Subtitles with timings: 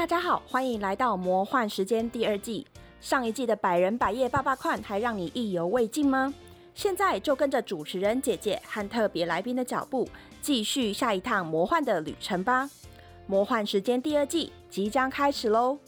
[0.00, 2.66] 大家好，欢迎来到《魔幻时间》第二季。
[3.02, 6.32] 上一季的百人百夜爸爸款还让你意犹未尽吗？
[6.74, 10.08] 现在就跟着主持人姐姐和特别来宾的脚步，
[10.40, 12.64] 继续下一趟魔幻的旅程吧！
[13.26, 15.78] 《魔幻时间》第二季即将开始喽！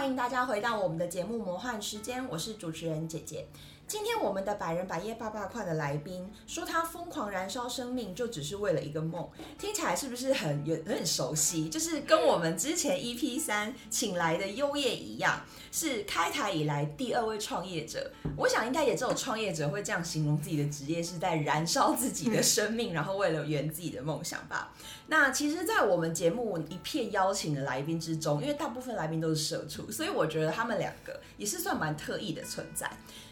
[0.00, 3.44] 欢迎大家回到我们的节目《魔幻时间》，我是主持人姐姐。
[3.90, 11.68] 今天我们的百人百夜爸爸快的来宾说，他疯狂燃烧生命就只是为了一个梦，听起来是不是很有很熟悉？
[11.68, 18.12] 就是跟我们之前 EP 三请来的优叶一样，是开台以来第二位创业者。
[18.36, 24.72] 我想应该也只有创业者会这样形容自己的职业，是在燃烧自己的生命，然后为了圆自己的梦想吧。
[25.08, 32.88] 那其实，在我们节目一片邀请的来宾之中，因为大部分来宾都是社畜，所以我觉得他们两个也是算蛮特异的存在。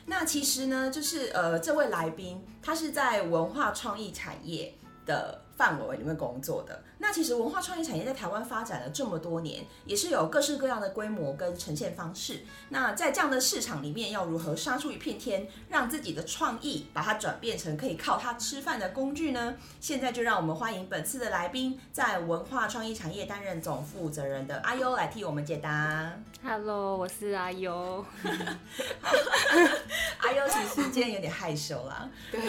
[0.08, 6.82] 那其实呢，就是呃，这位来宾他是在文化创意产业的范围里面工作的。
[7.00, 12.41] 那其实文化创意产业在台湾发展了这么多年，也是有各式各样的规模跟呈现方式。
[12.70, 19.54] 那在这样的市场里面，要如何杀出一片天，让自己的创意把它转变成可以靠它吃饭的工具呢？
[19.81, 26.12] 现在就让我们欢迎本次的来宾，在文化创意产业担任总负责人的阿优来替我们解答。
[26.42, 28.04] Hello，我是阿优。
[30.19, 32.41] 阿优其实今天有点害羞啦， 对，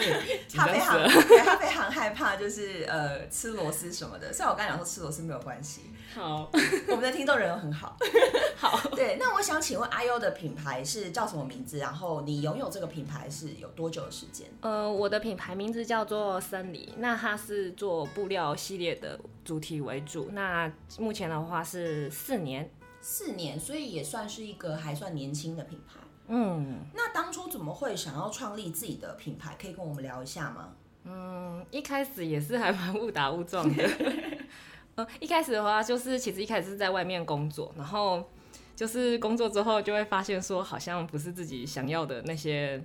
[0.52, 4.32] 他非常对他非常害怕，就是呃吃螺丝什么的。
[4.40, 5.82] 虽然我刚才讲说吃螺丝没有关系，
[6.14, 6.50] 好，
[6.88, 7.94] 我们的听众人很好。
[8.56, 11.76] 好， 对，那我想请问阿优的品牌是叫什么名字？
[11.76, 14.48] 然后你拥有这个品牌是有多久的时间？
[14.62, 20.30] 呃，我的品牌名字叫做森里，那它是做布料系列的主题为主。
[20.32, 22.72] 那目前的话是四年。
[23.02, 26.00] 四年，所以也算是一个还算年轻的品牌。
[26.28, 29.54] 嗯那当初怎么会想要创立自己的品牌？
[29.60, 30.72] 可以跟我们聊一下吗？
[31.12, 33.90] 嗯，一开始也是还蛮误打误撞的。
[34.94, 38.30] 嗯，一开始的话就是其实一开始是在外面工作，然后
[38.76, 42.80] 就是工作之后就会发现说好像不是自己想要的那些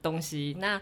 [0.00, 0.80] 东西，那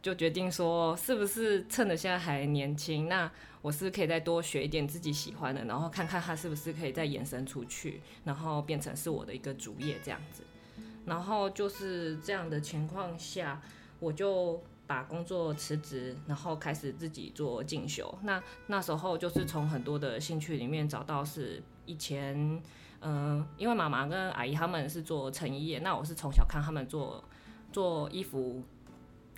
[0.00, 3.30] 就决定说是不是趁着现在还年轻，那
[3.60, 10.42] 我是可以再多学一点自己喜欢的，然后看看它是不是可以再延伸出去，然后变成是我的一个主业这样子。
[11.04, 13.60] 然后就是这样的情况下，
[13.98, 18.12] 我就把工作辞职，然后开始自己做进修。
[18.22, 22.60] 那那时候就是从很多的兴趣里面找到是以前，
[23.02, 27.22] 嗯、因为妈妈跟阿姨他们是做成衣业，那我是从小看他们做
[27.70, 28.62] 做衣服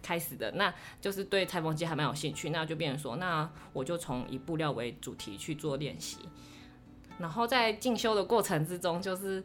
[0.01, 6.21] 开始的，那就是对裁缝机还蛮有兴趣，那就变成说，那我就从以布料为主题去做练习。
[7.19, 9.45] 然后在进修的过程之中，就是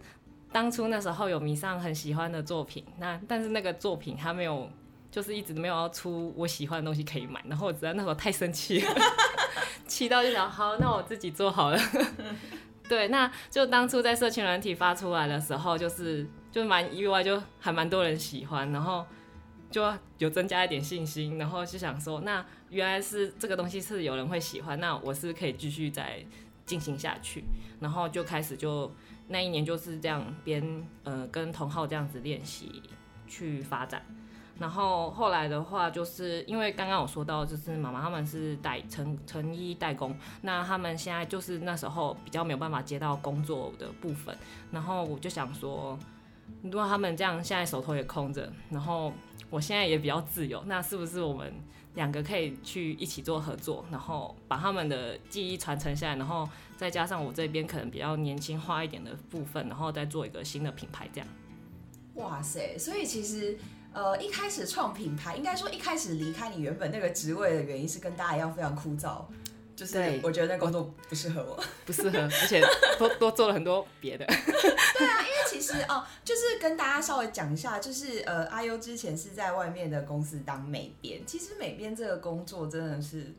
[0.51, 4.69] 当初那时候有迷上很喜欢的作品，那但是那个作品它没有，
[5.15, 8.93] 就是一直没有要出我喜欢的东西可以买，然后我实在那时候太生气了，
[9.87, 11.79] 气到就想好，那我自己做好了。
[12.89, 19.05] 对，那就当初在社群软体发出来的时候，就是就蛮意外，就还蛮多人喜欢，然后
[19.71, 26.25] 就有增加一点信心，然后就想说，那原来是这个东西是有人会喜欢，那我是是可以继续再
[26.65, 27.45] 进行下去，
[27.79, 28.93] 然后就开始就
[29.29, 32.83] 那一年就是这样边呃跟同号这样子练习
[33.25, 34.05] 去发展。
[34.57, 44.35] 然后后来的话，就是因为刚刚有说到，就是妈妈他们是代成成衣代工，那他们现在就是那时候比较没有办法接到工作的部分，
[44.71, 45.99] 然后我就想说，
[46.61, 49.11] 如果他们这样现在手头也空着，然后
[49.49, 51.53] 我现在也比较自由，那是不是我们
[51.95, 56.47] 两个可以去一起做合作，然后把他们的记忆传承下来，然后
[56.77, 61.27] 再加上我这边可能比较年轻化一点的部分，然后再做一个新的品牌这样。
[62.15, 62.77] 哇塞！
[62.77, 63.57] 所以其实
[63.95, 69.23] 呃，一开始创品牌，应该说一开始离开你原本那个职位的原因是跟大家一样非常枯燥，
[69.73, 71.63] 就是我觉得那工作不适合我。
[71.85, 72.61] 不适合，而且
[72.99, 74.25] 多多做了很多别的。
[74.25, 83.33] 对啊，因为其其实哦，就是跟大家稍微讲一下，就是呃，阿优之前是在外面的公司当美编，其实美编这个工作真的是。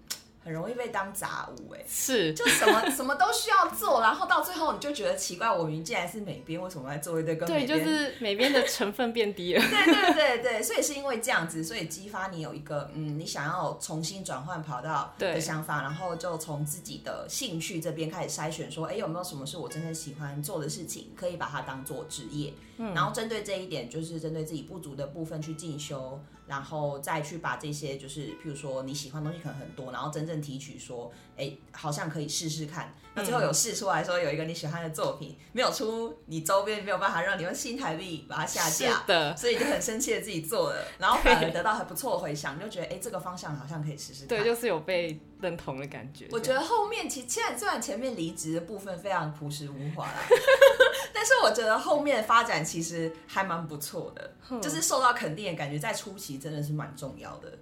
[0.46, 9.60] 很容易被当杂物哎，是，就什么什么都需要做，然后到最后你就觉得奇怪，我明明既然是美编，为什么来做一堆跟对，就是美编的成分变低了。
[9.68, 26.20] 对对对对，所以是因为这样子，所以激发你有一个嗯，你想要重新转换跑道的想法，然后就从自己的兴趣这边开始筛选，说哎有没有什么是我真正喜欢做的事情，可以把它当做职业，嗯，然后针对这一点，就是针对自己不足的部分去进修。
[26.46, 32.94] 然后再去把这些，就是譬如说你喜欢东西可能很多，然后真正提取说，哎，好像可以试试看。
[33.14, 44.26] 那最后有试出来说有一个你喜欢的作品没有出，你周边没有办法让你用新台币把它下架，的，所以就很生气的自己做了，然后反而得到很不错的回响，就觉得哎，这个方向好像可以试试。
[44.26, 46.28] 对，就是有被认同的感觉。
[46.30, 50.18] 我觉得后面其实现在虽然前面离职的部分非常朴实无华啦，
[51.12, 57.58] 但是我觉得后面发展其实还蛮不错的，就是受到肯定的感觉，在初期真的是蛮重要的。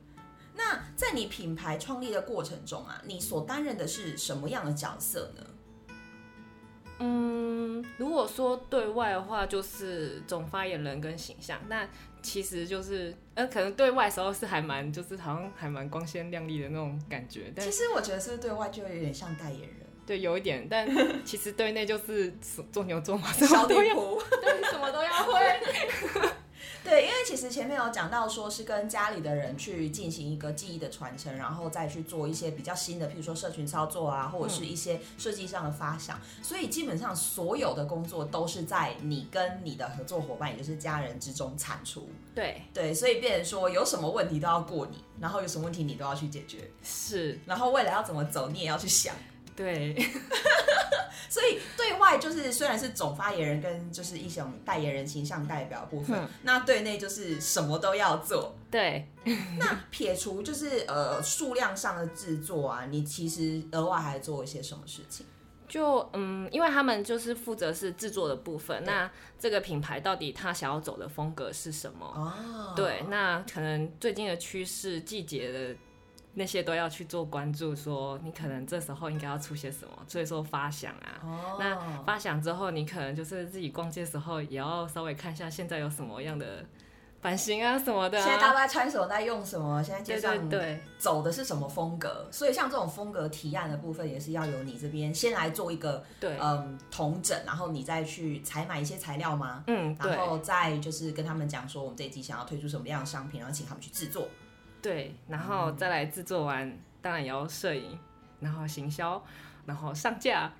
[0.56, 5.46] 那在你品牌创立的过程中啊，你所担任的是什么样的角色呢？
[7.00, 11.58] 嗯，如果说对外的话，就是总发言人跟形象。
[11.68, 11.88] 那
[12.22, 17.52] 其实就是，呃，可能对外时候是还蛮，就是好像还蛮光鲜亮丽的那种感觉。
[17.54, 20.66] 但其实我觉得是对外就有点像代言人，对，有一点。
[20.68, 20.88] 但
[21.24, 22.32] 其实对内就是
[22.72, 23.94] 做牛做马，什么都要，
[24.42, 25.40] 对，什么都要会。
[26.84, 36.20] 对，因为其实前面有讲到，说是跟家里的人去进行一个记忆的传承，然后再去做一些比较新的，譬如说社群操作啊，或者是一些设计上的发想。
[36.42, 42.06] 所以基本上所有的工作都是在你跟你的合作伙伴，也就是家人之中产出。
[42.34, 46.70] 对对，所以变成说有什么问题都要过你，然后有什么问题你都要去解决。
[46.82, 49.14] 是，然后未来要怎么走，你也要去想。
[49.54, 49.96] 对。
[51.26, 58.54] 所以对外就是虽然是总发言人跟就是一种代言人形象代表部分，那对内就是什么都要做。
[58.70, 59.08] 对，
[59.58, 65.26] 那撇除就是呃数量上的制作啊，你其实额外还做一些什么事情？
[65.66, 72.06] 就嗯，因为他们就是负责是制作的部分，那这个品牌到底他想要走的风格是什么？
[72.14, 75.74] 哦，对，那可能最近的趋势、季节的。
[76.34, 81.20] 那些都要去做关注，说你可能这时候应该要出些什么，所以说发想啊。
[81.22, 86.64] 哦那发想之后，你可能就是自己逛街时候也要稍微看一下现在有什么样的
[87.20, 88.20] 版型啊什么的。
[88.20, 89.82] 现在大家都在穿什么，在用什么？
[89.82, 92.28] 现在街上对走的是什么风格？
[92.30, 99.62] 所以像这种风格提案的部分，也是要由你这边先来做一个对嗯同整，然后你再去采买一些材料吗？
[99.68, 104.28] 嗯，然后再就是跟他们讲说，我们这一季想要推出什么样的商品，然后请他们去制作。
[104.84, 107.98] 对，然后再来制作完，当然也要摄影，
[108.38, 109.24] 然后行销，
[109.64, 110.52] 然后上架，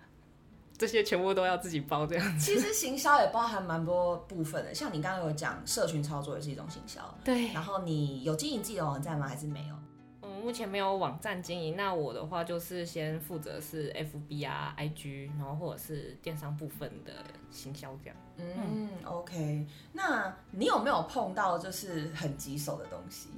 [0.78, 2.40] 这些全部都要自己包这样子。
[2.40, 7.02] 其实行销也包含蛮多部分的，像你刚刚有讲，社群操作也是一种行销。
[7.22, 7.52] 对。
[7.52, 9.28] 然后你有经营自己的网站吗？
[9.28, 9.76] 还是没有？
[10.22, 11.76] 嗯，目前没有网站经营。
[11.76, 17.12] 那我的话就是先负责是 FB 啊、IG，然后或者是电商部分的
[17.50, 18.16] 行销这样。
[18.38, 19.66] 嗯，OK。
[19.92, 23.28] 那你有没有碰到就是很棘手的东西？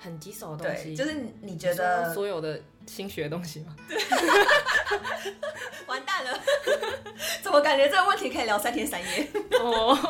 [0.00, 3.76] 很棘手的东西，就是你觉得所有的新学的东西吗？
[3.86, 3.96] 对，
[5.86, 6.40] 完蛋了，
[7.42, 9.28] 怎么感觉这个问题可以聊三天三夜？
[9.60, 9.94] 哦，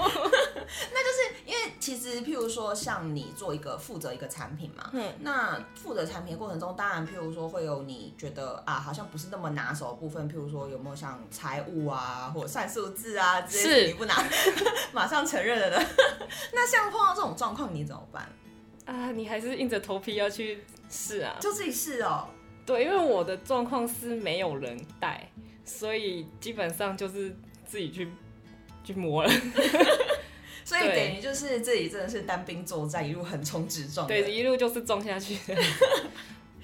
[0.92, 14.22] 那就是因为其实譬如说像你做一个负责一个产品嘛，嗯，那负责产品的过程中，当然譬如说会有你觉得啊，好像不是那么拿手的部分，譬如说有没有像财务啊，或者算数字啊这些你不拿，
[14.92, 15.84] 马上承认了的。
[16.52, 18.30] 那像碰到这种状况，你怎么办？
[18.90, 21.36] 啊，你还是硬着头皮要去试啊？
[21.40, 22.26] 就自己试哦。
[22.66, 25.30] 对，因为我的状况是没有人带，
[25.64, 28.08] 所以基本上就是自己去
[28.82, 29.30] 去磨了。
[30.64, 34.08] 所以等于就是自己真的是单兵作战，一路横冲直撞。
[34.08, 35.36] 对，一路就是撞下去。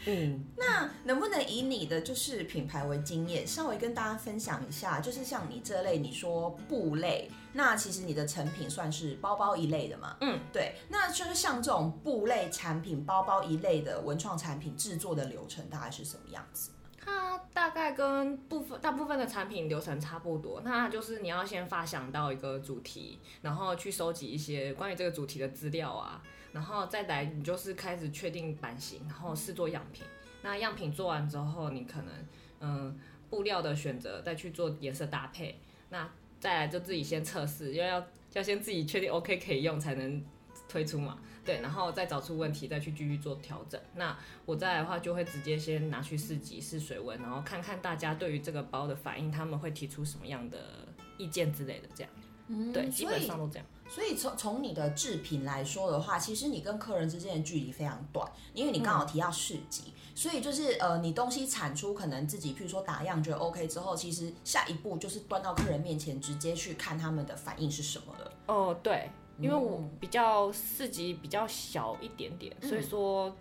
[0.06, 5.00] 嗯，那能不能以你的就是品牌为经验，稍微跟大家分享一下？
[5.00, 10.16] 就是像你这类，你说布类，那其实你的成品算是包包一类的嘛？
[10.20, 10.76] 嗯，对。
[10.88, 16.70] 那就是像这种布类产品、包包一类的文创产品制作的流程大概是什么样子？
[17.04, 20.60] 它大概跟部分大部分的产品流程差不多。
[20.64, 26.22] 那就是你要先发想到一个主题，然后去收集一些关于这个主题的资料啊。
[26.56, 30.06] 然后再来，你就是开始确定版型，然后试做样品。
[30.40, 32.14] 那样品做完之后，你可能
[32.60, 32.98] 嗯
[33.28, 35.60] 布料的选择，再去做颜色搭配。
[35.90, 36.10] 那
[36.40, 40.24] 再来就自己先测试，因为要要先自己确定 OK 可以用才能
[40.66, 41.18] 推出嘛。
[41.44, 43.78] 对，然后再找出问题，再去继续做调整。
[43.94, 52.10] 那我再来的话，就会直接先拿去试机试水温，然后看看大家对于这个包的反应，他们会提出什么样的意见之类的，这样。
[52.48, 53.66] 嗯对，基本上都这样。
[53.88, 68.32] 所以从从你的制品来说的话，其实你跟客人之间的距离非常短，因为你刚好提到市集，所以就是呃，你东西产出可能自己譬如说打样觉得 OK 之后，其实下一步就是端到客人面前，直接去看他们的反应是什么了。
[68.46, 73.34] 哦，对，因为我嗯比较市集比较小一点点，所以说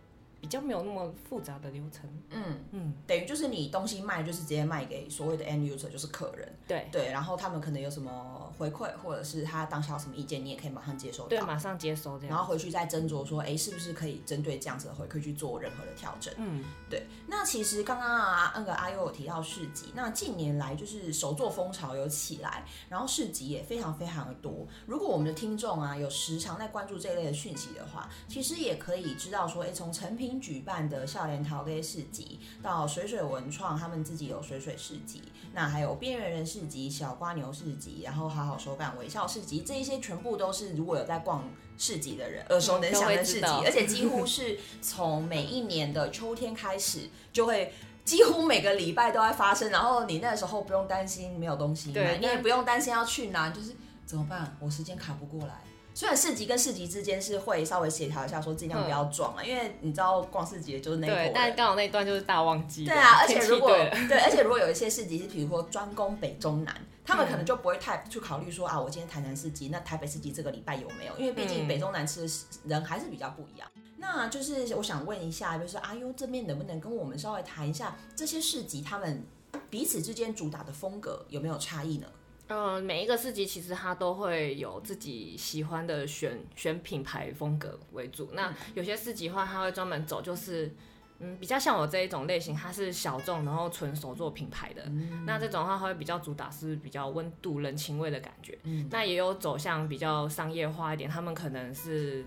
[0.45, 2.07] 比较没有那么复杂的流程。
[2.29, 6.47] 嗯，嗯，等于就是你东西卖就是直接卖给所谓的 end user，就是客人。
[6.67, 11.47] 对对，然后他们可能有什么回馈，或者是他当下有什么意见，你也可以马上接收对，到。
[11.47, 12.35] 马上接收这样。
[12.35, 16.31] 然后回去再斟酌说，哎，是不是可以针对这样子的回馈去做任何的调整？
[16.37, 24.67] 嗯，对，那其实刚刚啊，那个阿优有提到市集，那近年来就是手作风潮有起来，然后市集也非常非常的多。
[24.85, 35.21] 如果我们的听众啊有时常在关注这一类的讯息的话，其实也可以知道说，哎，从成品举办的笑脸陶给市集，到水水文创他们自己有水水市集，
[35.53, 41.43] 那还有边缘人市集、小瓜牛市集，然后好好手感微笑市集，这一些全部都是如果有在逛
[41.77, 47.73] 市集的人耳熟能详的市集，而且几乎是从每一年的秋天开始就会。
[48.05, 53.75] 几乎每个礼拜都在发生，然后你那时候不用担心没有东西买，你也不用担心要去哪，就是
[54.05, 54.55] 怎么办？
[54.59, 55.55] 我时间卡不过来。
[55.95, 61.31] 虽然市集跟市集之间是会稍微协调一下，说尽量不要撞啊，因为你知道逛市集的就是那。
[61.33, 62.83] 但刚好那一段就是大旺季。
[62.83, 66.75] 对啊，而且如果对而且如果有一些市集是，比如说专攻北中南，
[67.05, 71.17] 他们可能就不会太去考虑说啊，我今天台南市集，那台北市集这个礼拜有没有？
[71.17, 72.29] 因为毕竟嗯北中南吃的
[72.65, 73.65] 人还是比较不一样。
[73.97, 79.25] 那就是我想问一下，就是阿优这边能不能跟我们稍微谈一下这些市集他们
[79.69, 82.07] 彼此之间主打的风格有没有差异呢？
[82.47, 88.29] 嗯，每一个市集其实它都会有自己喜欢的选选品牌风格为主。
[88.33, 90.73] 那有些市集的话，它会专门走就是。
[91.19, 94.83] 嗯，比较像我这一种类型，它是小众，然后纯手做品牌的。
[95.25, 98.59] 那这种的话，它会比较主打是比较温度、人情味的感觉。
[98.89, 102.25] 那也有走向比较商业化一点，他们可能是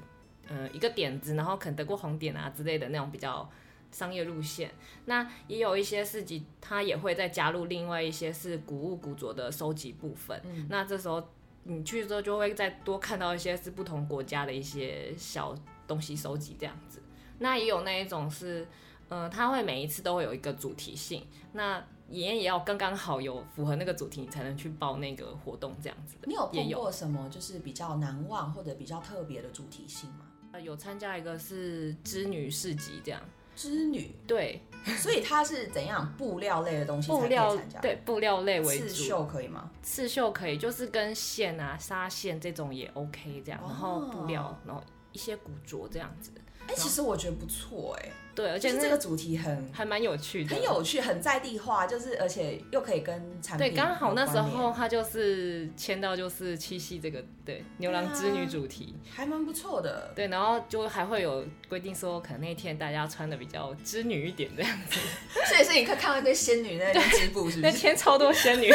[0.48, 3.46] 呃一个点子，然后可能得过红点啊之类的那种比较
[3.90, 4.70] 商业路线。
[5.06, 10.40] 那也有一些市集，它也会再加入另外一些是古物古着的收集部分。
[10.44, 11.22] 嗯那这时候
[11.64, 15.54] 你去之后，就会再多看到一些是不同国家的一些小
[15.86, 17.02] 东西收集这样子。
[17.38, 18.66] 那也有那一种是，
[19.08, 26.26] 呃，它会每一次都会有一个主题性，那也也要刚刚好有符合那个主题，你才能去报那个活动这样子的。
[26.26, 30.26] 你有碰过什么就是比较难忘或者比较特别的主题性吗？
[30.50, 33.20] 呃有参加一个是织女市集这样，
[33.58, 34.62] 织女，对，
[34.98, 37.58] 所以它是怎样布料类的东西布料？
[37.82, 39.68] 对布料类为主刺，绣可以吗？
[39.82, 46.30] 刺绣可以，就是跟线啊、纱线这种也 OK 这样，然后布哦料，然后一些古着这样子。
[46.68, 60.12] 哎、其实我觉得不错哎、对，而而且这个主题很还蛮有趣的，很有趣，很在地化，就是而且又可以跟产品对，刚好那时候他就是签到就是七夕这个对牛郎织女主题，还蛮不错的。
[60.14, 65.00] 对，然后就还会有规定说，可能那天大家穿的比较织女一点这样子。
[65.48, 67.72] 所以是你看看到一堆仙女在织布，是不那？
[67.72, 68.70] 天超多仙女，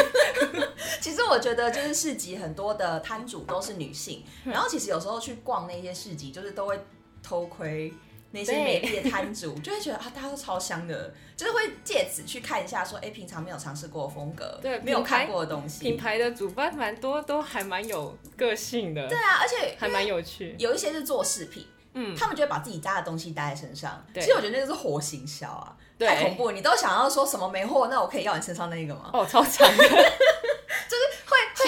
[1.00, 6.78] 其实我觉得就是市集很多的摊主都是女性，嗯然后其实有时候去逛那些市集，就是都会
[7.24, 7.92] 偷窥。
[8.30, 20.56] 那些美丽的摊主就会觉得啊，大家都超香的，就是会借此去看一下说，哎、平常没有尝试过的风格，对没有看过的东西，品牌的主办蛮多，都还蛮有个性的，对啊，而且还蛮有趣。
[20.58, 24.04] 有一些是做饰品，嗯，他们就会把自己家的东西带在身上。
[24.12, 26.52] 对其实我觉得那个是活行销啊，对太恐怖了！
[26.52, 29.10] 你都想要说什么没货，那我可以要你身上那个吗？
[29.12, 29.84] 哦，超长的，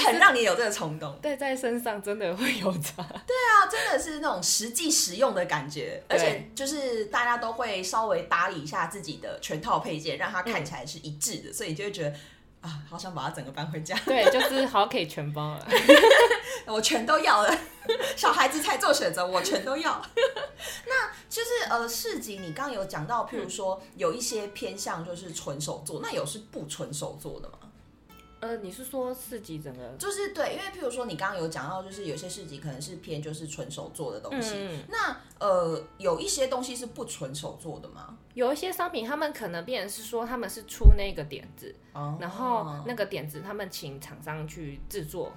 [0.07, 1.19] 很让你有这个冲动。
[1.21, 3.03] 戴在身上真的会有差。
[3.27, 12.15] 对啊，真的是那种实际实用的感觉，而且就是大家都会稍微打理一下自己的全套配件，让它看起来是一致的，所以你就会觉得
[12.61, 15.67] 啊，好想把它整个搬回家，对， 就是好可以全包了。
[16.67, 17.59] 我全都要了。
[18.17, 20.03] 小孩子才做选择，我全都要。
[20.87, 27.59] 那就是呃，市集你刚刚有讲到，譬如说有一些偏向就是纯手做，那有是不纯手做的吗？
[28.41, 29.89] 呃，你是说市集整个？
[29.99, 34.55] 就是对，因为譬如说你刚刚有讲到，就是有些市集可能是偏就是纯手做的东西。
[34.57, 38.17] 嗯，那呃，有一些东西是不纯手做的吗？
[38.35, 45.33] 有一些商品，他们可能变成是说他们是出那个点子，哦然后那个点子他们请厂商去制作，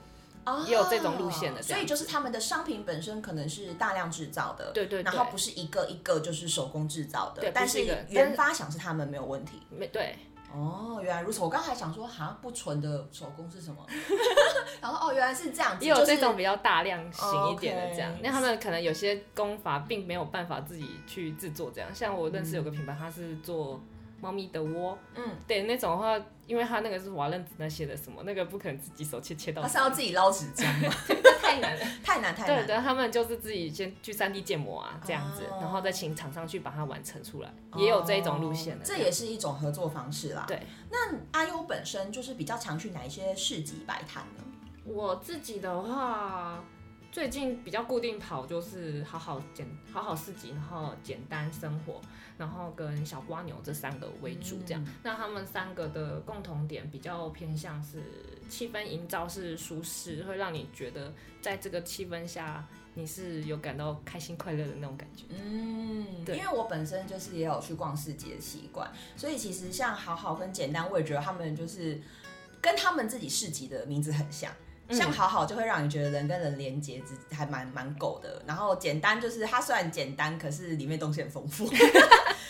[0.45, 9.61] 哦也有这种路线的所以就是他们的商品本身可能是大量制造的，对对对然后不是一个一个就是手工制造的，但是不是一个原发想是他们没有问题。
[9.69, 10.17] 没对，
[10.53, 11.41] 哦，原来如此。
[11.41, 13.85] 我刚才想说，好像不纯的手工是什么？
[14.81, 21.89] 然后哦，原来是这样子，也有就是这种比较大量型一点的这样那他们可能有些工法并没有办法自己去制作这样。
[21.93, 23.79] 像我认识有个品牌，它是做
[24.21, 30.93] 猫咪的窝，嗯，对那种的话，因为它那个是瓦楞纸那些的什么，那个不可能自己手切切到它，是要自己捞纸浆吗？
[31.41, 31.85] 太难了。
[32.03, 32.65] 太难太难。
[32.65, 38.83] 对对，他们就是自己先去三 D 建模啊，这样子，哦然后再请厂商去把它完成出来，也有这一种路线的。
[38.83, 40.45] 哦这也是一种合作方式啦。
[40.47, 40.61] 对，
[40.91, 44.43] 那阿优本身就是比较常去哪一些市集摆摊呢？
[44.85, 46.63] 我自己的话，
[47.11, 51.99] 最近比较固定跑就是好好简好好市集，然后简单生活，
[52.37, 54.87] 然后跟小瓜牛这三个为主，这样。
[55.03, 58.03] 那他们三个的共同点比较偏向是
[58.47, 61.11] 气氛营造是舒适，会让你觉得
[61.41, 62.63] 在这个气氛下
[62.93, 65.23] 你是有感到开心快乐的那种感觉。
[65.29, 71.99] 嗯，对因为我本身就是也有去逛市集的习惯，所以其实像好好跟简单，我也觉得他们就是
[72.61, 74.53] 跟他们自己市集的名字很像。
[74.89, 81.69] 像好好就会让你觉得人跟人连接之还蛮蛮够的，然后简单就是它虽然简单，可是里面东西很丰富。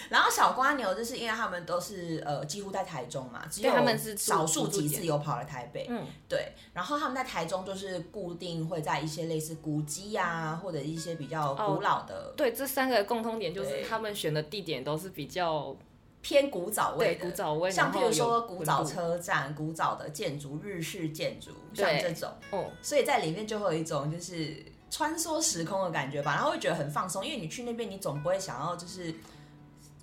[0.09, 6.51] 然后小瓜牛就是因为他们都是呃几乎在台中嘛，只有他们是少数几次有跑来台北，嗯，对。
[6.73, 15.77] 然后他们在台中就是固定会在一些类似古迹啊，或者一些比较古老的、对，这三个共通点就是他们选的地点都是比较
[16.21, 29.13] 偏古早味对的，古早味，像譬如说古早，车站、古早的建筑、日式建筑，像这种，哦，所以在里面就会有一种就是穿梭时空的感觉吧，然后会觉得很放松，因为你去那边，你总不会想要就是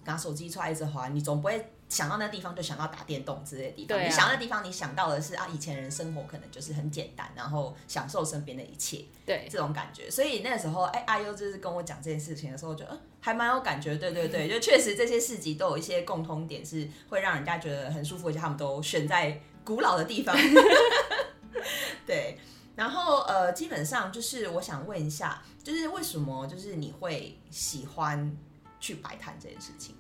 [0.05, 4.05] 拿手机出来一直滑，你总不会想到那地方就想到打电动之类的地方。
[4.05, 10.11] 你想那地方，你想到的是啊，以前人生活可能就是很简单，然后享受身边的一切对，这种感觉。
[10.11, 13.97] 所以那个时候，哎、阿优就是跟我讲这件事情的时候，我觉得还蛮有感觉。
[13.97, 20.37] 对对对， 就确实这些市集都有一些共通点，是会让人家觉得很舒服，而且他们都选在古老的地方。
[22.07, 22.39] 对。
[22.75, 28.37] 然后呃，基本上就是我想问一下，就是为什么就是你会喜欢
[28.79, 29.95] 去摆摊这件事情？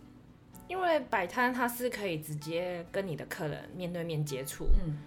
[0.69, 4.99] 因为摆摊它是可以直接跟你的客人面对面接触，嗯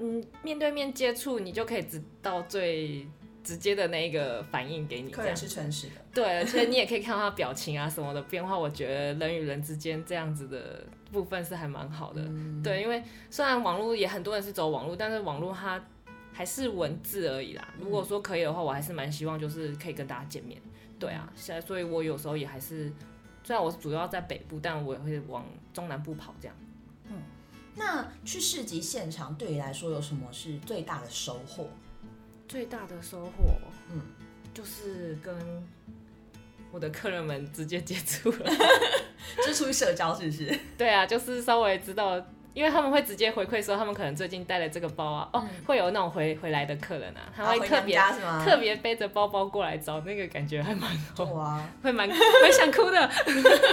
[0.00, 3.06] 嗯，面对面接触你就可以知道最
[3.42, 8.58] 直接的那一个反应给你，客人是诚实的，对，而且你也可以看到他表情啊什么的变化。
[8.58, 12.22] 我觉得人与人之间这样子的部分是还蛮好的，
[12.62, 15.82] 对，因为虽然网络也很多人是走网络，但是网络它
[16.32, 17.68] 还是文字而已啦。
[17.78, 20.60] 如果说可以的话，我还是蛮希望就是可以跟大家见面。
[20.98, 22.90] 对啊，现在所以我有时候也还是，
[23.44, 26.56] 虽然我主要在北部，但我也会往中南部跑这样。
[27.08, 27.22] 嗯
[27.76, 31.68] 那去市集现场对你来说有什么是最大的收获？
[32.48, 33.56] 最大的收获，
[33.90, 34.00] 嗯，
[34.54, 35.34] 就是跟
[36.70, 38.46] 我的客人们直接接触了。
[39.38, 40.56] 就是出去社交，是不是？
[40.78, 42.24] 对啊，就是稍微知道，
[42.54, 48.00] 因为他们会直接回馈说，他们可能最近带了这个包啊，哦，会有那种回回来的客人啊，他会特别？
[48.44, 51.60] 特别背着包包过来找，那个感觉还蛮好，哇！
[51.82, 53.10] 会蛮 会想哭的。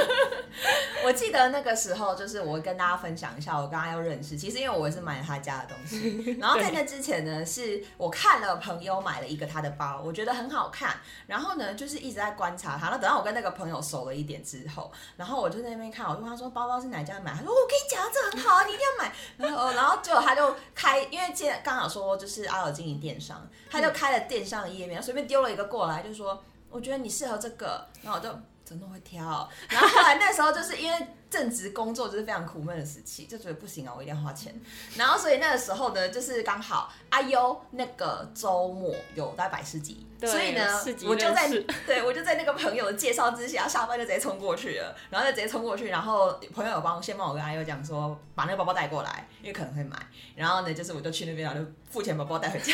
[1.05, 4.35] 我记得那个时候，就是我跟大家分享一下，我跟他要认识。
[4.37, 10.95] 其实因为我也是买了他家的东西， 然后在那之前呢，是我看了朋友买了一个他的包，我觉得很好看，
[11.27, 12.89] 然后呢就是一直在观察他。
[12.89, 17.31] 那等到我跟那个朋友熟了一点之后，然后我就在那边看，我就问他说包包是哪家买？
[17.33, 19.13] 他说我跟你讲，这很好啊，你一定要买。
[19.37, 28.33] 然后然后结果他就开，因为现刚好说就是阿尔经营电商，他就开了电商的页面，随便丢了一个过来，就说我觉得你适合这个，然后我就。
[28.71, 29.49] 怎么那么会挑？
[29.67, 34.53] 然后后来那时候就是因为正职工作就是非常苦闷的时期，就觉得不行啊，我一定要花钱。
[34.95, 40.65] 然后所以那个时候呢，就是刚好阿优那个周末有在百事集，对所以呢，
[41.05, 41.49] 我就在
[41.85, 49.97] 对我就在那个朋友的介绍之下，下班就直接冲过去了，然后就直接冲过去，然后朋友有帮先帮我跟阿优讲说，把那个包包带过来，因为可能会买。
[50.35, 52.73] 然后呢，就是我就去那边，然后就付钱把包带回家。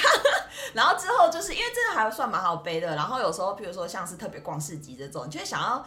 [0.74, 5.86] 然后之后就是因为这个还算蛮好背的，然后有时候比如说像是特别逛市集这种，你就会想要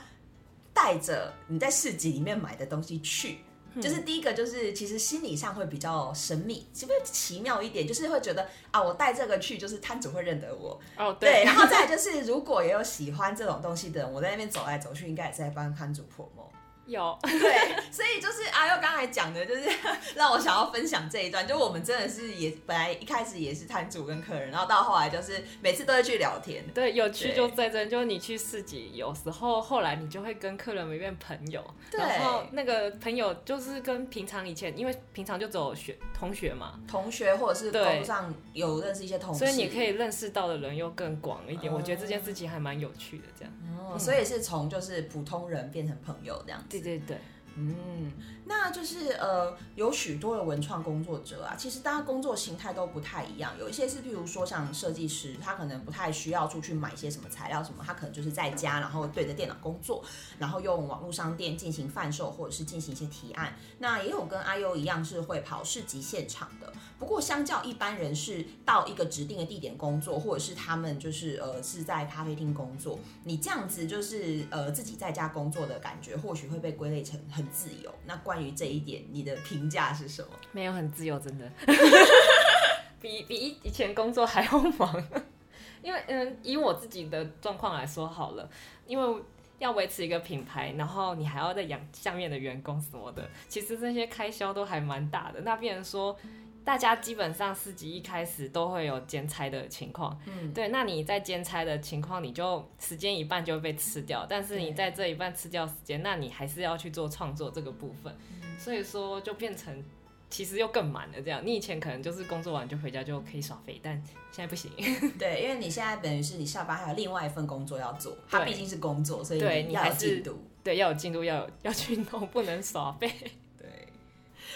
[0.72, 3.40] 带着你在市集里面买的东西去。
[3.80, 7.86] 就是第一个，就是其实心理上会比较神秘，是不是奇妙一点？
[7.86, 11.44] 就是会觉得啊，我带这个去，就是摊主会认得我，哦，对。
[11.44, 16.49] 然后再就 是，如果也有喜欢这种东西的人，我在那边走来走去，应该也是在帮摊主 promo。
[16.90, 19.62] 有， 对，所以就是阿佑刚才讲的，就是
[20.14, 26.64] 让我想要分享这一段，就我们真的是也本来一开始也是摊主跟客人，然后到后来就是每次都会去聊天。
[26.74, 41.72] 对，有趣就在这，就是你去市集，有时候后来你就会跟客人们变朋友，对然后那个朋友就是跟平常以前，因为平常就只有学同学嘛，同学或者是对工上有认识一些同事，所以你可以认识到的人又更广一点。
[41.72, 43.52] 哦我觉得这件事情还蛮有趣的，这样。
[43.78, 46.79] 哦，所以是从就是普通人变成朋友这样子。
[46.80, 47.16] 对对，
[47.60, 48.12] 嗯，
[48.46, 53.52] 那就是呃，有许多的文创工作者啊，其实大家工作形态都不太一样。
[53.58, 60.02] 有一些是，譬如说像设计师，他可能不太需要出去买些什么材料什么，他可能就是在家，然后对着电脑工作，
[60.38, 63.54] 然后用网络商店进行贩售或者是进行一些提案。
[63.78, 66.72] 那也有跟阿优一样是会跑市集现场的。
[66.98, 77.94] 不过相较一般人是到一个指定的地点工作，或者是他们就是呃是在咖啡厅工作，你这样子就是呃自己在家工作的感觉，或许会被归类成很自由。
[78.06, 80.28] 那关于这一点，你的评价是什么？
[80.52, 81.50] 没有很自由，真的，
[83.00, 85.04] 比比以前工作还要忙。
[85.82, 88.48] 因为嗯，以我自己的状况来说好了，
[88.86, 89.22] 因为
[89.58, 95.40] 要维持一个品牌，然后你还要再养下面的员工什么的，其实这些开销都还蛮大的。
[95.40, 96.16] 那变成说。
[96.64, 108.14] 大家基本上四级一开始都会有兼差的情况，嗯，对，那你在兼差的情况，你就时间一半就会被吃掉，但是你在这一半吃掉时间，那你还是要去做创作这个部分，
[108.58, 109.82] 所以说就变成
[110.28, 111.40] 其实又更满了这样。
[111.44, 113.96] 你以前可能就是工作完就回家就可以耍废，但
[114.30, 114.70] 现在不行。
[115.18, 123.10] 对，因为你现在等于是你下班还有另外一份工作要做，它毕竟是工作，所以你要有进度，对，要有进度，要有要去弄，不能耍废。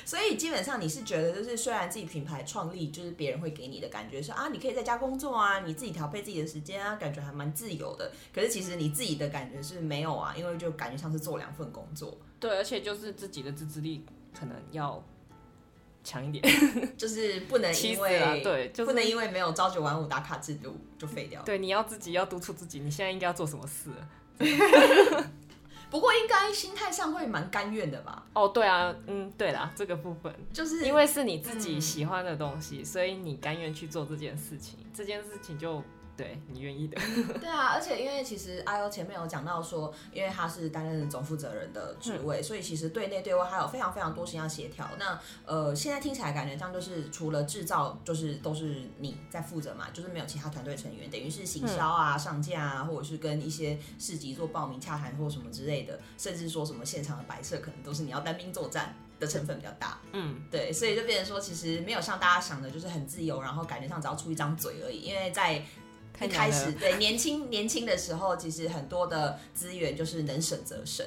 [0.04, 8.10] 所以基本上你是觉得，就是虽然自己品牌创立，就是别人会给你的感觉是啊，你可以在家工作啊，你自己调配自己的时间啊，感觉还蛮自由的。
[8.34, 12.16] 可是其实你自己的感觉是没有啊，因为就感觉像是做两份工作。
[12.40, 14.04] 对，而且就是自己的自制力
[14.38, 15.02] 可能要
[16.02, 16.44] 强一点，
[16.98, 21.40] 就是不能 因为对，就不能因为没有朝九晚五打卡制度就废掉。
[21.42, 23.90] 对，你要自己要督促自己，你现在应该要做什么事。
[25.94, 28.26] 不过应该心态上会蛮甘愿的吧？
[28.32, 35.80] 哦，对啊，嗯，对啦，这个部分就是因为是你自己喜欢的东西，所以你甘愿去做这件事情，这件事情就。
[36.16, 36.96] 对你愿意的，
[37.40, 44.88] 对啊，而且因为其实阿优前面有讲到说，因为他是担任总负责人的职位，所以其实对内对外还有非常非常多事情要协调。
[44.96, 59.98] 那呃，现在听起来感觉像就是除了制造，就是都是你在负责嘛，就是没有其他团队成员，等于是行销啊、上架啊，或者是跟一些市集做报名洽谈或什么之类的，甚至说什么现场的摆设，可能都是你要单兵作战的成分比较大。
[60.12, 65.64] 嗯，对，所以就变成说，其实没有像大家想的，就是很自由，然后感觉上只要出一张嘴而已，因为在。
[66.20, 71.04] 一开始对年轻年轻的时候，其实很多的资源就是能省则省，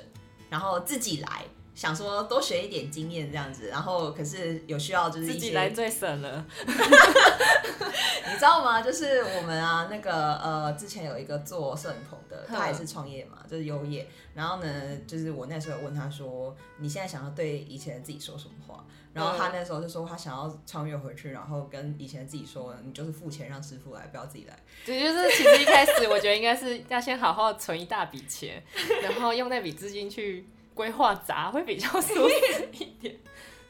[0.50, 8.82] 然后自己来，想说多学一点经验这样子，然后可是有需要就是自己来最省了， 你知道吗？
[8.82, 18.86] 就是我们啊，那个呃，之前有一个做摄影棚的，他也是创业嘛，就是优业，然后呢，就是我那时候问他说，你现在想要对以前的自己说什么话？
[19.18, 24.58] 然后他那时候就说他想要穿越回去，然后跟以前自己说，你就是付钱让师傅来，不要自己来。
[24.86, 28.64] 对，就是其实一开始我觉得应该是要先好好存一大笔钱，
[29.02, 32.30] 然后用那笔资金去规划砸，会比较舒服
[32.74, 33.16] 一点。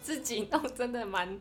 [0.02, 1.40] 自己弄真的蛮，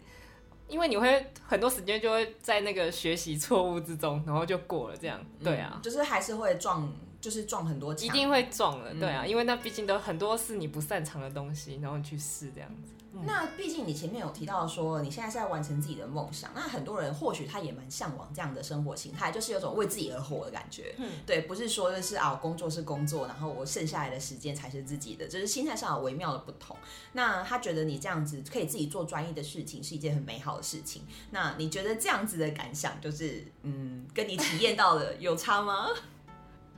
[0.66, 5.25] 因为你会很多时间就会在那个学习错误之中，然后就过了这样。
[5.42, 8.92] 对啊，就是还是会撞，就是撞很多，一定会撞的。
[8.95, 12.92] 对啊，因为那毕竟都很多是你不擅长的东西，然后你去试这样子。
[13.24, 20.94] 那毕竟你前面有提到说你现在是在完成自己的梦想，那很多人或许他也蛮向往这样的生活形态，就是有种为自己而活的感觉。
[20.98, 26.76] 嗯，对，不是说就是啊，工作是工作，然后我剩下来的时间才是自己的，就是心态上有微妙的不同。
[27.12, 31.02] 那他觉得你这样子可以自己做专业的事情是一件很美好的事情。
[31.31, 35.88] 那你觉得这样子的感想，就是嗯，跟你体验到的有差吗？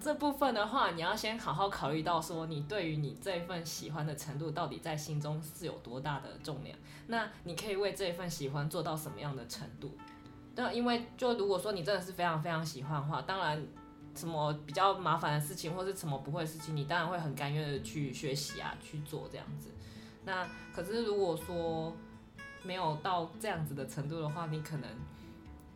[0.01, 6.79] 这部分的话，你要先好好考虑到说，你对于你这一份喜欢的程度，到底在心中是有多大的重量？
[7.09, 9.97] 那你可以为这一份喜欢做到什么样的程度？
[10.55, 13.61] 那因为就如果说你真的是非常非常喜欢的话，当然
[14.15, 19.71] 什么比较麻烦的事情，或是什么不会的事情，你当然会很甘愿的去学习啊，去做这样子。
[20.25, 21.93] 那可是如果说
[22.63, 24.89] 没有到这样子的程度的话，你可能。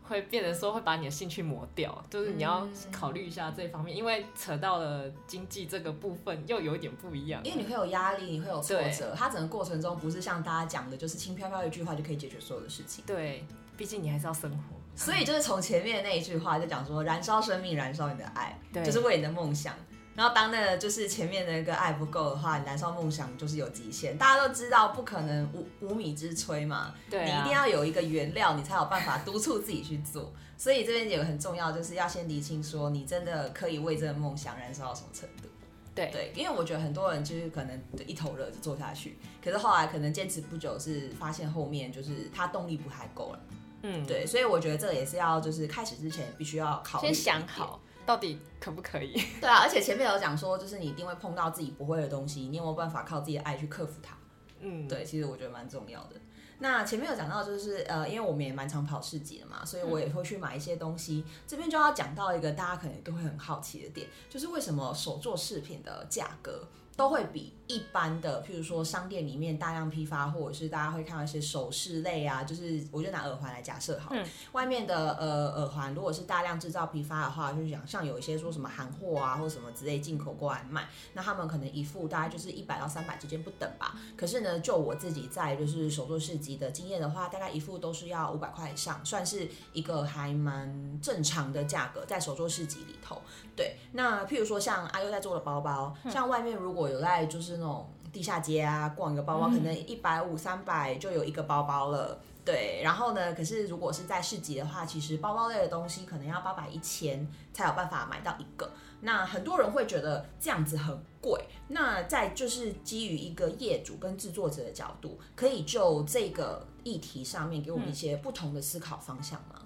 [0.03, 7.41] 会变得说会把你的兴趣磨掉，就是你要考虑一下这方面，因为扯到了经济这个部分又有一点不一样。
[7.45, 13.05] 因为你会有压力，你会有挫折，它整个过程中不是像大家讲的，就是轻飘飘一句话就可以解决所有的事情。
[13.07, 13.45] 对，
[13.77, 14.77] 毕竟你还是要生活。
[14.95, 19.75] 所以就是从前面那一句话就讲说，燃烧生命，燃烧你的爱，就是为你的梦想。
[20.15, 24.19] 然后当那个就是前面那个爱不够的话，燃烧梦想就是有极限。
[24.19, 30.33] 大家都知道不可能无无米之炊嘛，对，你一定要有一个原料，你才有办法督促自己去做。
[30.59, 35.49] 所以这边有个很重要，就是要先理清说你真的可以为这个梦想燃烧到什么程度。
[35.95, 43.41] 对对，因为我觉得很多人就是可能一头热就做下去，可是后来可能坚持不久，是发现后面就是他动力不太够了。
[43.83, 47.81] 嗯，对，所以我觉得这也是要就是开始之前必须要考虑，先想好。
[48.05, 49.13] 到底可不可以？
[49.41, 54.17] 对啊，而且前面有讲说，就是你一定会碰到自己不会的东西，你有没有办法靠自己的爱去克服它？
[54.61, 56.17] 嗯，对，其实我觉得蛮重要的。
[56.59, 61.25] 那前面有讲到，就是呃，因为我们也蛮常跑市集的嘛，所以我也会去买一些东西。
[61.45, 83.97] 这边就要讲到一个大家可能都会很好奇的点，就是为什么手做饰品的价格都会比一般的，譬如说商店里面大量批发，或者是大家会看到一些首饰类啊，就是我就拿耳环来假设好了，外面的呃耳环如果是大量制造批发的话，就是讲像有一些说什么韩货啊或者什么之类进口过来卖，那他们可能一副大概就是一百到三百之间不等吧。
[84.17, 93.23] 可是呢，就我自己在就是手作市集的经验的话，大概一副都是要五百块以上，算是一个还蛮正常的价格，在手作市集里头。
[93.57, 102.21] 对，那譬如说像阿优在做的包包，像外面如果有在就是那种地下街啊逛一个包包，可能一百五、三百就有一个包包了。
[102.45, 108.69] 对，然后呢，可是如果是在市集的话，其实包包类的东西可能要八百、一千才有办法买到一个。
[109.01, 111.41] 那很多人会觉得这样子很贵。
[111.69, 119.63] 那在就是基于一个业主跟制作者的角度，可以就这个议题上面给我们一些不同的思考方向吗？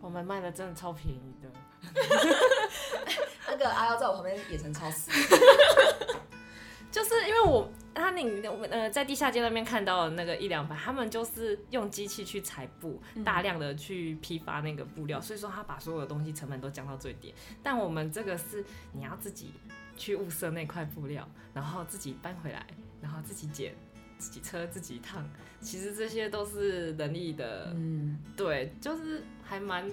[0.00, 1.48] 我们卖的真的超便宜的。
[3.48, 5.10] 那个阿耀在我旁边也成超死，
[6.90, 17.34] 就是因为我他你呃在地下街那边看到的那个一两百，他们就是用机器去裁布，大量的去批发那个布料，所以说他把所有的东西成本都降到最低。
[17.62, 19.52] 但我们这个是你要自己
[19.96, 22.66] 去物色那块布料，然后自己搬回来，
[23.00, 23.74] 然后自己剪，
[24.18, 25.28] 自己车自己烫，
[25.60, 29.84] 其实这些都是人力的，嗯，对，就是还蛮。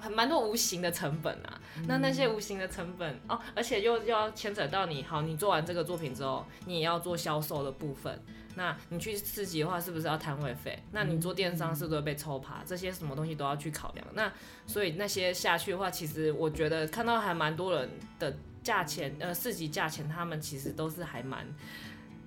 [0.00, 8.22] 很蛮多无形的成本啊，那那些无形的成本哦，而且又要牵扯到你，好，你做完这个作品之后，你也要做销售的部分。
[8.56, 10.80] 那你去市集的话，是不是要摊位费？
[10.92, 12.62] 那你做电商是不是被抽爬？
[12.64, 14.06] 这些什么东西都要去考量。
[14.14, 14.32] 那
[14.64, 21.44] 所以那些下去的话，其实我觉得看到还蛮多人的价钱，呃，市集价钱，他们其实都是还蛮。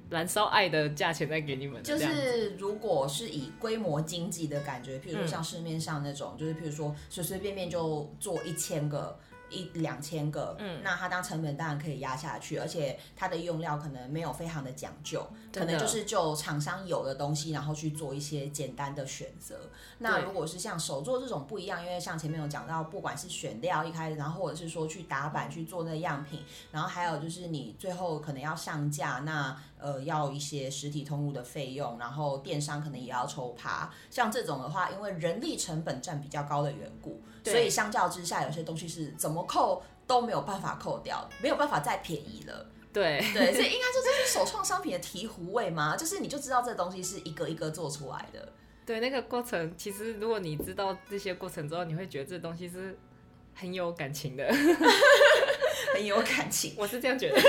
[0.09, 9.19] 燃烧爱的价钱再给你们，就是如果是以规模经济的感觉，譬如说像市面上那种，就是譬如说随随便便就做一千个。
[9.49, 19.55] 一两千个，嗯，那它当成本当然可以压下去，而且它的用料可能没有非常的讲究，可能就是就厂商有的东西，然后去做一些简单的选择。
[19.99, 26.43] 那如果是像手做这种不一样，因为像前面有讲到，不管是选料一开始，然后或者是说去打板去做那样品，
[26.73, 33.91] 然后还有就是你最后可能要上架，那呃要一些实体通路的费用，然后电商可能也要抽趴。
[34.09, 37.21] 像这种的话，因为人力成本占比较高的缘故。
[37.43, 42.69] 所以相较之下，有些东西是怎么扣都没有办法扣掉，没有办法再便宜了。
[42.91, 45.95] 对对，所以应该说这是首创商品的醍醐味吗？
[45.95, 48.51] 就是你就知道这东西是一个一个做出来的。
[48.85, 52.97] 对，那个过程其实如果你知道这些过程之后，你会觉得这东西是
[53.53, 54.45] 很有感情的，
[55.93, 56.73] 很有感情。
[56.77, 57.39] 我是这样觉得。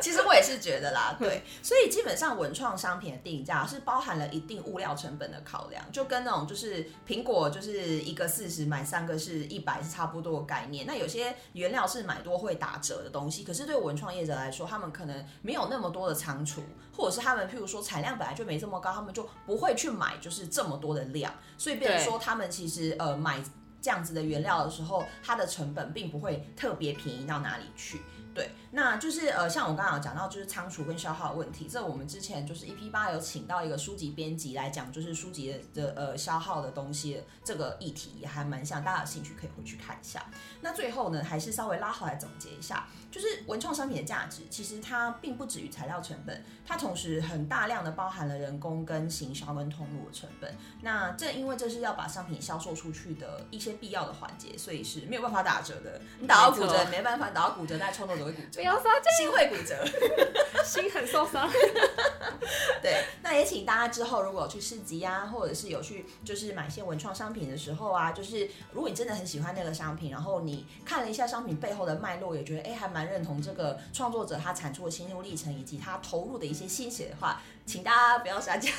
[0.02, 10.86] 其实我也是觉得啦， 对，所以基本上文创商品的定价是包含了一定物料成本的考量，就跟那种就是苹果就是一个四十买三个是一百是差不多的概念。
[10.86, 16.62] 那有些原料是买多会打折的东西，可是对文创业者来说，他们可能没有那么多的仓储，
[16.96, 23.42] 或者是他们譬如说产量本来就没这么高，他们就不会去买就是这么多的量，所以变成说他们其实呃买
[23.82, 28.00] 这样子的原料的时候，它的成本并不会特别便宜到哪里去。
[28.32, 31.66] 对，那就是呃，像我刚刚有讲到，就是仓储跟消耗的问题。
[31.68, 40.24] 这我们之前就是 EP 八有请到一个书籍编辑来讲，就是书籍的呃消耗的东西这个议题也还蛮像，大家有兴趣可以回去看一下。
[40.60, 50.54] 那最后呢，还是稍微拉回来总结一下，就是文创商品的价值，其实它并不止于材料成本，它同时很大量的包含了人工跟行销跟通路的成本。
[50.82, 56.00] 那正因为这是要把商品销售出去的一些必要的环节，所以是没有办法打折的。
[56.20, 58.19] 你打到骨折没办法，打到骨折再冲动。
[58.54, 59.76] 不要杀价，心会骨折，
[60.64, 61.50] 心很受伤。
[62.82, 78.70] 对，那也请大家之后如果去市集啊，或者是有去就是买一些文创商品的时候啊，就是如果你真的很喜欢那个商品，然后你看了一下商品背后的脉络，也觉得哎还蛮认同这个创作者他产出的心路历程以及他投入的一些心血的话，请大家不要杀价。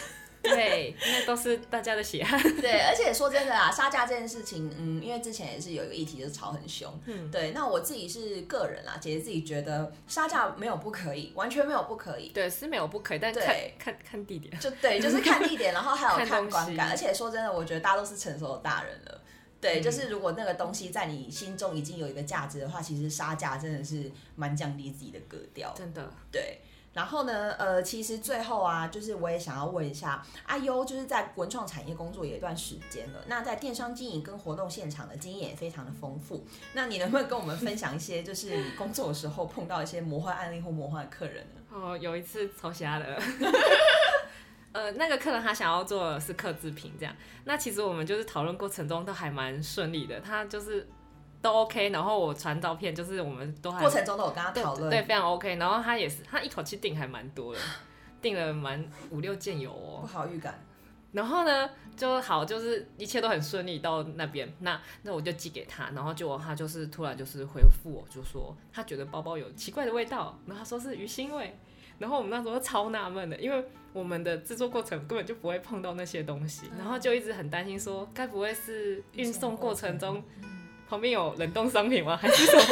[0.50, 2.42] 对，那都是大家的血汗。
[2.60, 6.92] 对，而且说真的啊，杀价这件事情，嗯，因为之前也是有一个议题，就是吵很凶。
[7.06, 7.52] 嗯，对。
[7.52, 12.30] 那我自己是个人啦，姐姐自己觉得杀价没有不可以，完全没有不可以。
[12.30, 14.60] 对，是没有不可以，但看看看地点。
[14.60, 16.90] 就对，就是 看地点，然后还有看观感。
[16.90, 19.22] 而且说真的，我觉得大家都是成熟的大人了。
[19.62, 25.72] 对，就是如果那个东西在你心中已经有一个价值的话，其实杀价真的是蛮降低自己的格调。
[25.78, 26.12] 真的。
[26.32, 26.60] 对。
[26.94, 36.46] 然后呢，呃，其实最后啊，就是我也想要问一下阿优，就是在文创产业工作有一段时间了，那在电商经营跟活动现场的经验也非常的丰富。
[36.74, 41.62] 那你能不能跟我们分享一些，就是你工作的时候碰到一些魔幻案例或魔幻客人呢？
[41.72, 43.22] 哦，有一次超瞎的。
[44.74, 47.14] 呃，那个客人他想要做的是刻制品，这样。
[47.44, 50.88] 那其实我们就是讨论过程中都还蛮顺利的，他就是
[51.42, 51.90] 都 OK。
[51.90, 55.56] 然后我传照片，就是我们都还过程中都有跟他讨论，对，非常 OK。
[55.56, 57.60] 然后他也是，他一口气订还蛮多的，
[58.22, 60.60] 订了蛮五六件有哦，不好预感。
[61.12, 64.50] 然后呢，就好，就是一切都很顺利到那边。
[64.60, 71.58] 那那我就寄给他，然后结果他就是突然就是回复我，就说他觉得包包有奇怪的味道，然后他说是鱼腥味。
[72.00, 80.24] 然后我们那时候超纳闷的，因为我们的制作过程根本就不会碰到那些东西，然后就一直很担心说，该不会是运送过程中
[80.92, 82.18] 旁边有冷冻商品吗？
[82.22, 82.64] 还是什么？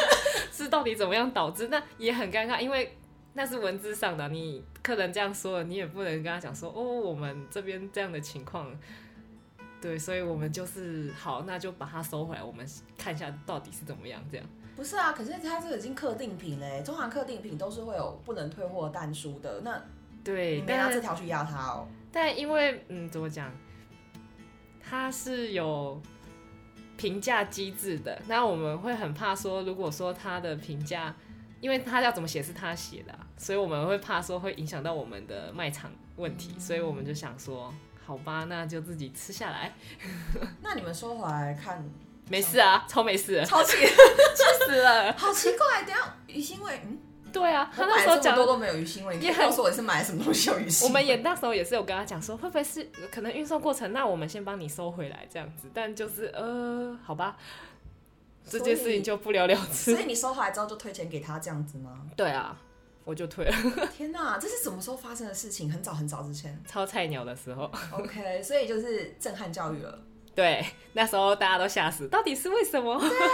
[0.51, 1.69] 是到底怎么样导致？
[1.69, 2.97] 那也很尴尬，因为
[3.31, 8.69] 那是文字上的，你客人这样说了，你也不能跟他讲说，哦，我们这边这样的情况，
[9.81, 14.45] 对，所以我们就是好，那就把它收回来，我们看一下到底是怎么样这样。
[14.75, 19.61] 不是啊，可是它这已经客定品嘞，中华客定品都是会有不能退货单书的。
[19.63, 19.81] 那
[20.25, 21.87] 对，你没拿这条去压它哦。
[22.11, 23.49] 但因为嗯，怎么讲，
[24.83, 26.01] 它是有
[26.99, 28.21] 评价机制的。
[28.27, 31.15] 那我们会很怕说，如果说他的评价，
[31.61, 37.73] 因为他要怎么写是他写的，所以我们会怕说会影响到我们的卖场问题，所以我们就想说，
[38.05, 39.73] 好吧，那就自己吃下来。
[40.61, 41.81] 那你们说回来看。
[42.29, 45.83] 没事啊，超没事，超气，气死了，好奇怪。
[45.83, 46.99] 等下鱼腥味，嗯，
[47.31, 50.85] 对啊，他那时候讲多都没有鱼腥味，你告诉我是买什么东西有鱼腥？
[50.85, 55.69] 我们也那时候也是有跟他讲说，会不会是可能运送过程，那我们先帮你收回来这样子。
[55.73, 57.37] 但就是呃，好吧，
[58.47, 59.93] 这件事情就不了了之。
[59.95, 62.01] 所以你收回来之后就退钱给他这样子吗？
[62.15, 62.57] 对啊，
[63.03, 63.55] 我就退了。
[63.95, 65.71] 天哪，这是什么时候发生的事情？
[65.71, 67.71] 很早很早之前，超菜鸟的时候。
[67.91, 69.99] OK，所以就是震撼教育了。
[70.35, 72.97] 对，那时候大家都吓死，到底是为什么？
[72.97, 73.31] 对啊，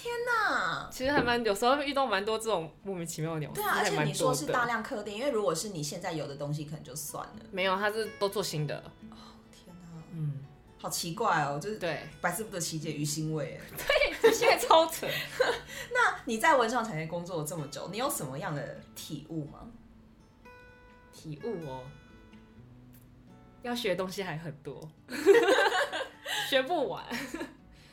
[0.00, 0.88] 天哪！
[0.92, 3.50] 其实还蛮有时候遇到蛮多这种莫名其妙的鸟。
[3.52, 7.34] 对啊，而且你说是大量客定，因为如果是你现在有的东西，可能就算了。
[7.50, 8.76] 没有，他是都做新的。
[9.10, 9.16] 哦，
[9.50, 10.02] 天哪！
[10.12, 10.44] 嗯，
[10.78, 13.60] 好奇怪哦，就是对百思不得其解，鱼腥味。
[14.22, 15.04] 对，现在超扯。
[15.92, 19.66] 那你在文创产业工作了这么久，你有什么样的体悟吗？
[21.12, 21.82] 体悟哦，
[23.62, 24.88] 要学东西还很多。
[26.48, 27.04] 学不完。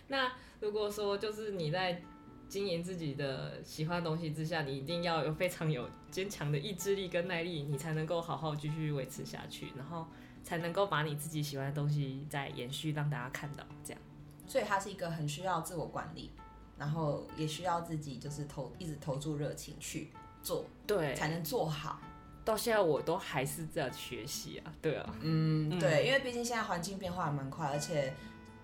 [0.08, 2.02] 那如果说就是你在
[2.48, 10.06] 经营自己的喜欢东西之下，你一定要有非常有坚强的意志力跟耐力，你才能够好好继续维持下去，然后
[10.44, 13.64] 才能够把你自己喜欢的东西再延续，让大家看到。
[13.84, 14.02] 这样，
[14.48, 16.30] 所以它是一个很需要自我管理，
[16.78, 20.12] 然后也需要自己就是投一直投注热情去
[20.44, 22.00] 做，对，才能做好。
[22.46, 28.14] 到现在我都还是在学习啊，对啊，嗯，对，因为毕竟现在环境变化蛮快，而且。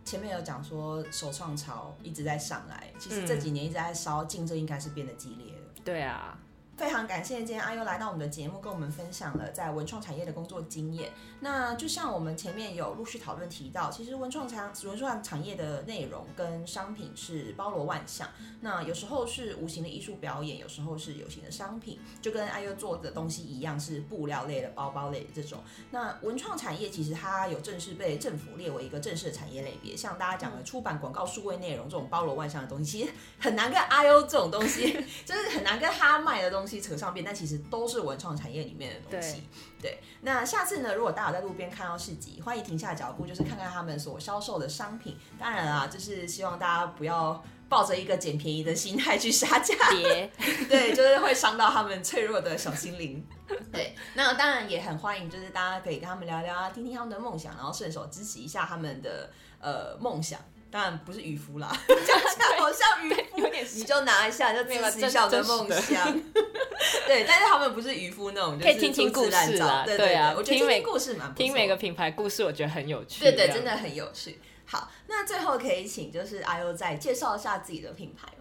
[0.03, 5.67] 前面有讲说首创潮一直在上来，其实这几年一直在烧，竞争应该是变得激烈了。
[5.83, 6.37] 对啊。
[6.81, 11.11] 非常感谢今天阿优来到我们的节目，跟我们分享了在文创产业的工作经验。
[11.39, 18.27] 那就像我们前面有陆续讨论提到，其实文创产文创产业的内容跟商品是包罗万象。
[18.61, 25.59] 那有时候是无形的艺术表演，有时候是有形的商品，就跟阿优做的东西一样，是布料类的、包包类的这种。
[25.91, 34.91] 那文创产业其实它有正式被政府列为一个正式的产业类别，像大家讲的出版、广告、数位内容这种包罗万象的东西，其实很难跟阿优这种东西，
[35.23, 36.70] 就是很难跟他卖的东西。
[36.79, 39.43] 扯上边，但其实都是文创产业里面的东西。
[39.81, 40.93] 对，那下次呢？
[40.93, 45.17] 如果大家在路边看到市集，欢迎停下脚步，就是看看他们所销售的商品。
[45.39, 49.75] 当然啊，就是希望大家不要抱着一个捡便宜的心态去杀价，
[50.69, 53.25] 对，就是会伤到他们脆弱的小心灵。
[53.71, 59.29] 对，那当然也很欢迎，就是大家可以跟他们聊聊啊，听听他们的梦想，然后顺手支持一下他们的
[59.59, 60.39] 呃梦想。
[60.71, 66.19] 当然不是渔夫啦， 讲起来好像渔夫，你就拿一下就支持一下我的梦想。
[67.05, 69.83] 对，但是他们不是渔夫那种，可以听听故事啊。
[69.85, 73.19] 对啊，我觉得听每故事蛮听每个品牌故事，我觉得很有趣。
[73.19, 74.39] 对对，真的很有趣。
[74.65, 78.27] 好，那最后可以请就是阿优再介绍一下自己的品牌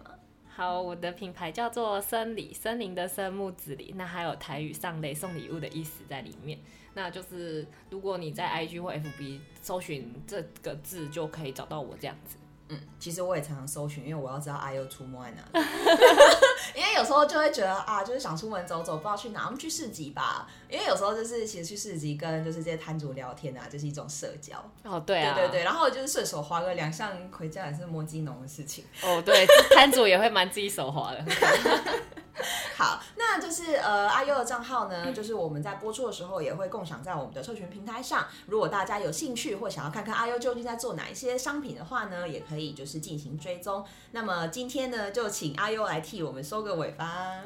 [0.53, 6.59] 好，我的品牌叫做森里，森林的森木子里，那还有台语上类送礼物的意思在里面。
[6.93, 12.35] 那就是如果你在 IG 或 FB 搜寻这个字，就可以找到我这样子。
[12.67, 15.65] 嗯，其实我也常常搜寻，因为我要知道 I U 出没在哪里。
[16.75, 20.47] 因为有时候就会觉得啊，就是想出门走走，不知道去哪，我们去市集吧。
[20.69, 24.57] 因为有时候就是其实去市集跟就是这些摊主聊天啊，就是一种社交。
[24.83, 25.63] 哦，对啊，对对对。
[25.63, 28.85] 然后就是顺手划个两项回家也是摸鸡农的事情。
[29.03, 29.45] 哦，对，
[29.75, 31.25] 摊主也会蛮自己手滑的。
[32.77, 38.25] 好，那就是呃阿优的账号呢，就是我们在播出的时候也会共享在我们的社群平台上。
[38.47, 43.85] 如果大家有兴趣或想要看看阿优究竟在做哪一些商品的话呢，也可以就是进行追踪。
[44.11, 47.43] 那么今天呢，就请阿优来替我们收个尾吧。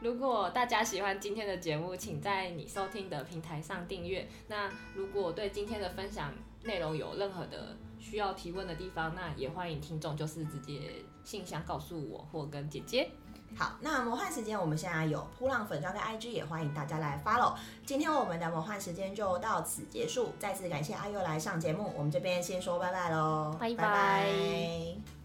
[0.00, 4.28] 如果大家喜欢今天的节目，请在你收听的平台上订阅。
[4.48, 6.32] 那如果对今天的分享
[6.64, 10.92] 内容有任何的需要提问的地方，那也欢迎听众就是直接
[11.24, 13.10] 信箱告诉我或跟姐姐。
[13.58, 17.54] 好，那魔幻时间我们现在有扑浪粉专跟 IG，也欢迎大家来 follow。
[17.86, 23.74] 今天我们的魔幻时间就到此结束，再次感谢阿佑来上节目，我们这边先说拜拜喽，拜。
[23.74, 25.15] 拜拜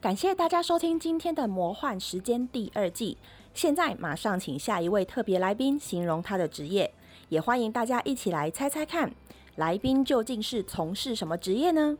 [0.00, 3.18] 感谢大家收听今天的魔幻时间第二季。
[3.52, 6.88] 现在马上请下一位特别来宾形容他的职业，
[7.30, 9.12] 也欢迎大家一起来猜猜看，
[9.56, 11.98] 来宾究竟是从事什么职业呢？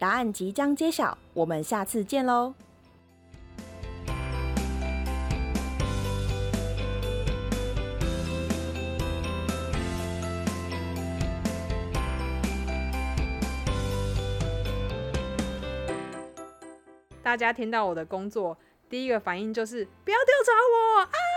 [0.00, 2.54] 答案即将揭晓，我们下次见喽！
[17.28, 18.56] 大家听到我的工作，
[18.88, 21.27] 第一个反应就是不要调查我啊！